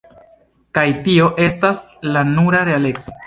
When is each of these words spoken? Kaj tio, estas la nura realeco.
Kaj 0.77 0.85
tio, 1.07 1.27
estas 1.49 1.83
la 2.17 2.25
nura 2.33 2.65
realeco. 2.73 3.15